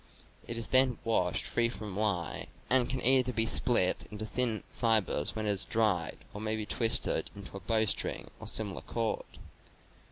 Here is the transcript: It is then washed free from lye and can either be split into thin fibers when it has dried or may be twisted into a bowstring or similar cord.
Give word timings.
It 0.47 0.57
is 0.57 0.69
then 0.69 0.97
washed 1.03 1.45
free 1.45 1.69
from 1.69 1.95
lye 1.95 2.47
and 2.71 2.89
can 2.89 3.05
either 3.05 3.31
be 3.31 3.45
split 3.45 4.07
into 4.09 4.25
thin 4.25 4.63
fibers 4.71 5.35
when 5.35 5.45
it 5.45 5.49
has 5.49 5.63
dried 5.63 6.17
or 6.33 6.41
may 6.41 6.55
be 6.55 6.65
twisted 6.65 7.29
into 7.35 7.55
a 7.55 7.59
bowstring 7.59 8.31
or 8.39 8.47
similar 8.47 8.81
cord. 8.81 9.37